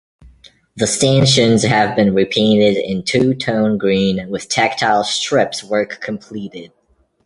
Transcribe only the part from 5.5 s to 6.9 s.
work completed.